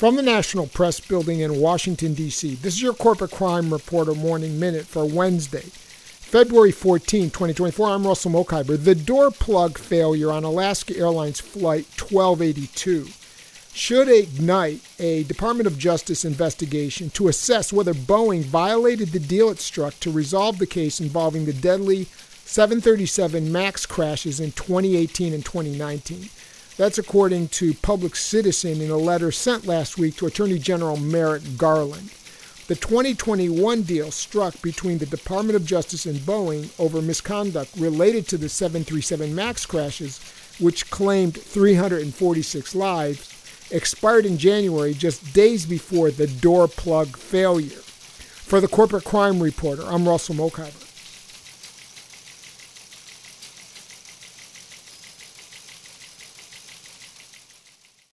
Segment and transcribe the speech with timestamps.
[0.00, 4.58] From the National Press Building in Washington, D.C., this is your Corporate Crime Reporter Morning
[4.58, 7.86] Minute for Wednesday, February 14, 2024.
[7.86, 8.82] I'm Russell Mokhiber.
[8.82, 13.08] The door plug failure on Alaska Airlines Flight 1282
[13.74, 19.60] should ignite a Department of Justice investigation to assess whether Boeing violated the deal it
[19.60, 22.06] struck to resolve the case involving the deadly
[22.46, 26.30] 737 MAX crashes in 2018 and 2019.
[26.80, 31.42] That's according to Public Citizen in a letter sent last week to Attorney General Merrick
[31.58, 32.08] Garland.
[32.68, 38.38] The 2021 deal struck between the Department of Justice and Boeing over misconduct related to
[38.38, 40.20] the 737 MAX crashes,
[40.58, 47.82] which claimed 346 lives, expired in January, just days before the door plug failure.
[48.48, 50.89] For the Corporate Crime Reporter, I'm Russell Mokhiber.